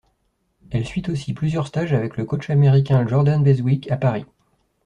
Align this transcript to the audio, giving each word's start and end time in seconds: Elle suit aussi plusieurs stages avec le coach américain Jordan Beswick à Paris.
Elle 0.71 0.87
suit 0.87 1.03
aussi 1.11 1.35
plusieurs 1.35 1.67
stages 1.67 1.93
avec 1.93 2.17
le 2.17 2.25
coach 2.25 2.49
américain 2.49 3.05
Jordan 3.07 3.43
Beswick 3.43 3.91
à 3.91 3.97
Paris. 3.97 4.25